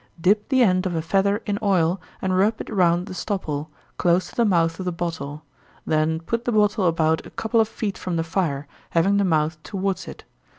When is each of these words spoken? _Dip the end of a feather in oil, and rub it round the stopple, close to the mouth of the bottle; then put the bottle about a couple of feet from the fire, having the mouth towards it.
_Dip 0.19 0.49
the 0.49 0.63
end 0.63 0.87
of 0.87 0.95
a 0.95 1.01
feather 1.03 1.43
in 1.45 1.59
oil, 1.61 2.01
and 2.23 2.35
rub 2.35 2.59
it 2.59 2.71
round 2.71 3.05
the 3.05 3.13
stopple, 3.13 3.69
close 3.99 4.29
to 4.29 4.35
the 4.35 4.45
mouth 4.45 4.79
of 4.79 4.85
the 4.85 4.91
bottle; 4.91 5.43
then 5.85 6.19
put 6.21 6.45
the 6.45 6.51
bottle 6.51 6.87
about 6.87 7.23
a 7.23 7.29
couple 7.29 7.61
of 7.61 7.67
feet 7.69 7.99
from 7.99 8.15
the 8.15 8.23
fire, 8.23 8.65
having 8.89 9.17
the 9.17 9.23
mouth 9.23 9.61
towards 9.61 10.07
it. 10.07 10.23